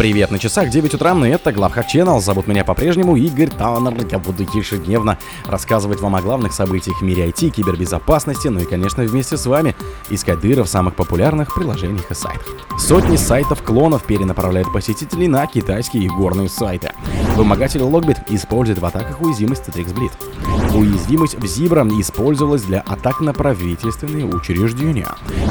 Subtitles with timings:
[0.00, 2.22] Привет, на часах 9 утра, и это Главхак Channel.
[2.22, 4.06] Зовут меня по-прежнему Игорь Таннер.
[4.10, 9.04] Я буду ежедневно рассказывать вам о главных событиях в мире IT, кибербезопасности, ну и, конечно,
[9.04, 9.76] вместе с вами
[10.08, 12.46] искать дыры в самых популярных приложениях и сайтах.
[12.78, 16.92] Сотни сайтов-клонов перенаправляют посетителей на китайские горные сайты.
[17.36, 20.12] Вымогатель Logbit использует в атаках уязвимость Citrix Bleed.
[20.74, 25.08] Уязвимость в Zebra использовалась для атак на правительственные учреждения.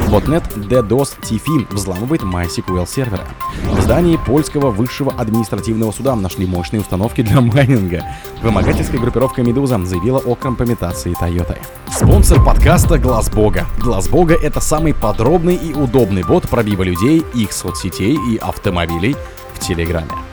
[0.09, 3.27] Ботнет DDoS TFI взламывает MySQL сервера.
[3.65, 8.05] В здании польского высшего административного суда нашли мощные установки для майнинга.
[8.41, 11.57] Вымогательская группировка «Медуза» заявила о компрометации Toyota.
[11.91, 13.65] Спонсор подкаста Глаз Бога.
[13.81, 19.17] Глаз Бога— это самый подробный и удобный бот пробива людей, их соцсетей и автомобилей
[19.55, 20.28] в Телеграме.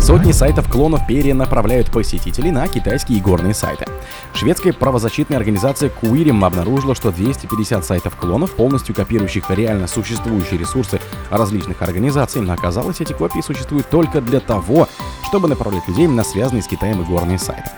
[0.00, 3.86] Сотни сайтов-клонов перенаправляют посетителей на китайские горные сайты.
[4.34, 11.00] Шведская правозащитная организация Queerim обнаружила, что 250 сайтов-клонов, полностью копирующих реально существующие ресурсы
[11.30, 14.88] различных организаций, но оказалось, эти копии существуют только для того,
[15.28, 17.70] чтобы направлять людей на связанные с Китаем и горные сайты.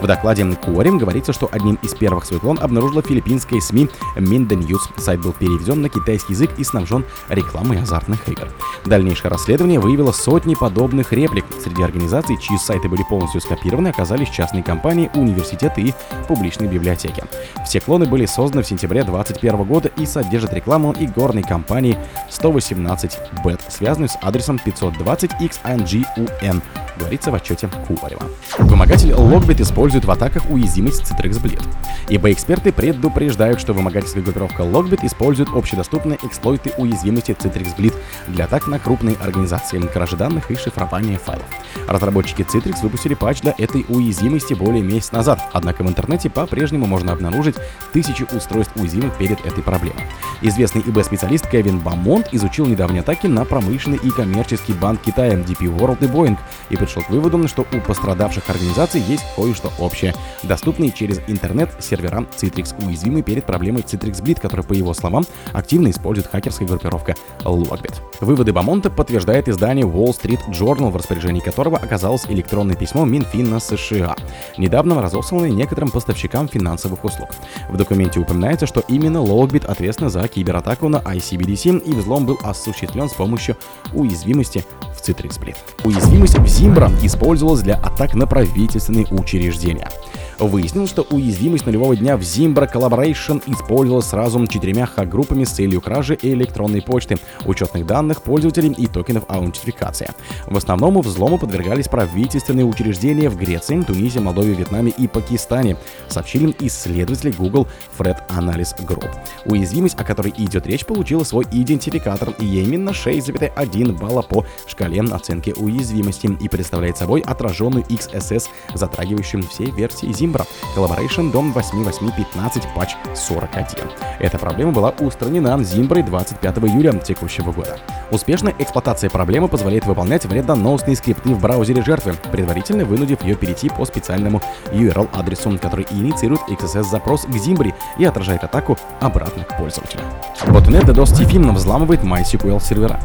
[0.00, 4.80] В докладе Куорим говорится, что одним из первых свой клон обнаружила филиппинская СМИ Minda News.
[4.96, 8.48] Сайт был переведен на китайский язык и снабжен рекламой азартных игр.
[8.84, 11.37] Дальнейшее расследование выявило сотни подобных реплик.
[11.62, 15.94] Среди организаций, чьи сайты были полностью скопированы, оказались частные компании, университеты и
[16.26, 17.22] публичные библиотеки.
[17.64, 21.98] Все клоны были созданы в сентябре 2021 года и содержат рекламу игорной компании
[22.30, 26.62] 118bet, связанную с адресом 520xngun
[26.98, 28.22] говорится в отчете Куварева.
[28.58, 31.62] Вымогатель Logbit использует в атаках уязвимость Citrix Bleed.
[32.08, 37.94] Ибо эксперты предупреждают, что вымогательская группировка Logbit использует общедоступные эксплойты уязвимости Citrix Bleed
[38.26, 41.46] для атак на крупные организации, кражи данных и шифрования файлов.
[41.86, 47.12] Разработчики Citrix выпустили патч для этой уязвимости более месяца назад, однако в интернете по-прежнему можно
[47.12, 47.56] обнаружить
[47.92, 50.02] тысячи устройств уязвимых перед этой проблемой.
[50.42, 56.04] Известный ИБ-специалист Кевин Бамонт изучил недавние атаки на промышленный и коммерческий банк Китая DP World
[56.04, 56.36] и Boeing
[56.70, 60.14] и пришел к выводу, что у пострадавших организаций есть кое-что общее.
[60.42, 65.90] Доступные через интернет сервера Citrix уязвимы перед проблемой Citrix Bleed, который, по его словам, активно
[65.90, 67.94] использует хакерская группировка Logbit.
[68.20, 74.16] Выводы Бамонта подтверждает издание Wall Street Journal, в распоряжении которого оказалось электронное письмо Минфина США,
[74.56, 77.28] недавно разосланное некоторым поставщикам финансовых услуг.
[77.68, 83.10] В документе упоминается, что именно Logbit ответственна за кибератаку на ICBDC и взлом был осуществлен
[83.10, 83.56] с помощью
[83.92, 84.64] уязвимости
[84.98, 85.56] в Citrix Bleed.
[85.84, 89.88] Уязвимость в Zimbra использовалась для атак на правительственные учреждения.
[90.38, 96.16] Выяснилось, что уязвимость нулевого дня в Zimbra Collaboration использовалась сразу четырьмя хак-группами с целью кражи
[96.22, 100.10] электронной почты, учетных данных пользователей и токенов аутентификации.
[100.46, 105.76] В основном взлому подвергались правительственные учреждения в Греции, Тунисе, Молдове, Вьетнаме и Пакистане,
[106.08, 107.66] сообщили исследователи Google
[107.98, 109.10] Fred Analysis Group.
[109.44, 115.52] Уязвимость, о которой идет речь, получила свой идентификатор и именно 6,1 балла по шкале оценки
[115.56, 118.44] уязвимости и представляет собой отраженную XSS,
[118.74, 120.46] затрагивающую все версии Zimbra Zimbra,
[120.76, 123.90] Collaboration Дом 8815 патч 41.
[124.20, 127.78] Эта проблема была устранена Zimbra 25 июля текущего года.
[128.10, 133.86] Успешная эксплуатация проблемы позволяет выполнять вредоносные скрипты в браузере жертвы, предварительно вынудив ее перейти по
[133.86, 140.02] специальному URL-адресу, который инициирует XSS-запрос к Zimbra и отражает атаку обратно к пользователю.
[140.48, 143.00] Ботнет DDoS TFIM взламывает MySQL сервера.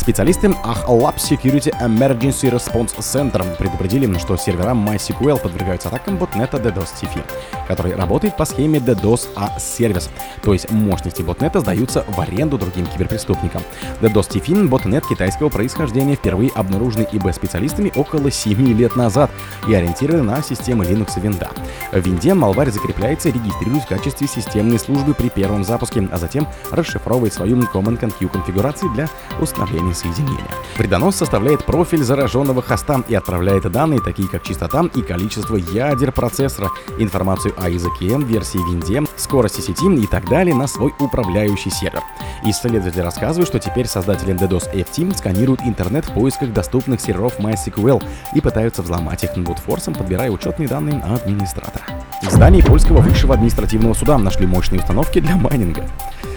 [0.00, 7.22] Специалисты AHLab Security Emergency Response Center предупредили, что сервера MySQL подвергаются атакам ботнета DDoS TFI,
[7.68, 10.08] который работает по схеме DDoS A Service,
[10.42, 13.60] то есть мощности ботнета сдаются в аренду другим киберпреступникам.
[14.00, 19.30] DDoS TFI— ботнет китайского происхождения, впервые обнаруженный ИБ-специалистами около 7 лет назад
[19.68, 21.54] и ориентирован на системы Linux и Windows.
[21.92, 26.48] В Винде малварь закрепляется и регистрирует в качестве системной службы при первом запуске, а затем
[26.70, 29.06] расшифровывает свою Command Q конфигурации для
[29.38, 30.44] установления уровень соединения.
[30.76, 36.70] Вредонос составляет профиль зараженного хоста и отправляет данные, такие как частота и количество ядер процессора,
[36.98, 42.02] информацию о языке, версии винде, скорости сети и так далее на свой управляющий сервер.
[42.44, 48.02] Исследователи рассказывают, что теперь создатели DDoS F-Team сканируют интернет в поисках доступных серверов MySQL
[48.34, 51.84] и пытаются взломать их брутфорсом, подбирая учетные данные администратора.
[52.22, 55.86] В здании польского высшего административного суда нашли мощные установки для майнинга.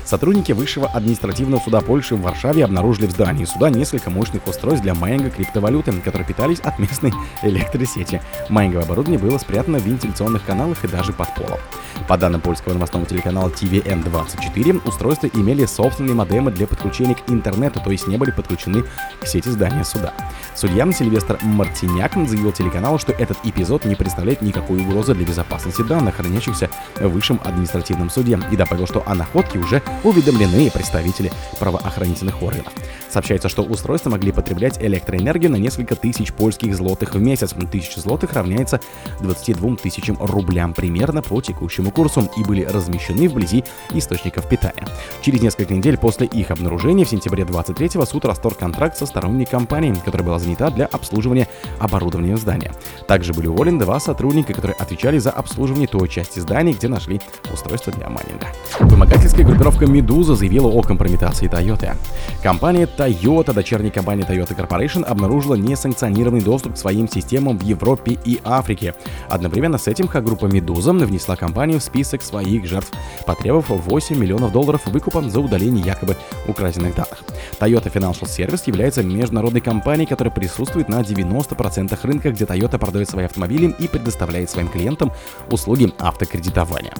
[0.05, 4.93] Сотрудники Высшего административного суда Польши в Варшаве обнаружили в здании суда несколько мощных устройств для
[4.93, 8.21] майнинга криптовалюты, которые питались от местной электросети.
[8.49, 11.59] Майнинговое оборудование было спрятано в вентиляционных каналах и даже под полом.
[12.07, 17.91] По данным польского новостного телеканала TVN24, устройства имели собственные модемы для подключения к интернету, то
[17.91, 18.83] есть не были подключены
[19.21, 20.13] к сети здания суда.
[20.55, 26.15] Судья Сильвестр Мартиняк заявил телеканалу, что этот эпизод не представляет никакой угрозы для безопасности данных,
[26.15, 32.73] хранящихся в Высшем административном суде, и добавил, что о находке уже уведомлены представители правоохранительных органов.
[33.13, 37.53] Сообщается, что устройства могли потреблять электроэнергию на несколько тысяч польских злотых в месяц.
[37.71, 38.79] Тысяча злотых равняется
[39.19, 44.87] 22 тысячам рублям примерно по текущему курсу и были размещены вблизи источников питания.
[45.21, 49.93] Через несколько недель после их обнаружения в сентябре 23-го суд расторг контракт со сторонней компанией,
[50.03, 51.47] которая была занята для обслуживания
[51.79, 52.71] оборудования здания.
[53.07, 57.21] Также были уволены два сотрудника, которые отвечали за обслуживание той части здания, где нашли
[57.53, 58.47] устройство для майнинга.
[58.79, 61.95] Вымогательская группировка Медуза заявила о компрометации Toyota.
[62.41, 68.39] Компания Toyota, дочерняя компания Toyota Corporation, обнаружила несанкционированный доступ к своим системам в Европе и
[68.45, 68.95] Африке.
[69.27, 72.93] Одновременно с этим группа Медуза внесла компанию в список своих жертв,
[73.25, 76.15] потребовав 8 миллионов долларов выкупа за удаление якобы
[76.47, 77.23] украденных данных.
[77.59, 83.25] Toyota Financial Service является международной компанией, которая присутствует на 90% рынка, где Toyota продает свои
[83.25, 85.11] автомобили и предоставляет своим клиентам
[85.51, 86.93] услуги автокредитования.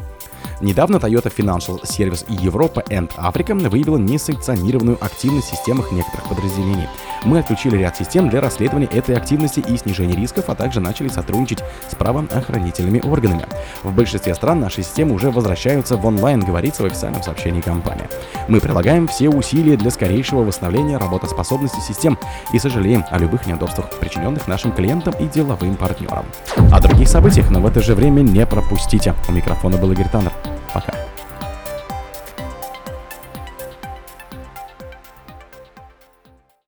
[0.63, 6.88] Недавно Toyota Financial Service Европа and Africa выявила несанкционированную активность в системах некоторых подразделений.
[7.25, 11.60] Мы отключили ряд систем для расследования этой активности и снижения рисков, а также начали сотрудничать
[11.89, 13.45] с правоохранительными органами.
[13.83, 18.07] В большинстве стран наши системы уже возвращаются в онлайн, говорится в официальном сообщении компании.
[18.48, 22.18] Мы прилагаем все усилия для скорейшего восстановления работоспособности систем
[22.54, 26.25] и сожалеем о любых неудобствах, причиненных нашим клиентам и деловым партнерам.
[26.71, 29.13] О других событиях, но в это же время не пропустите.
[29.27, 30.31] У микрофона был Игорь Таннер.
[30.74, 31.12] 好巧。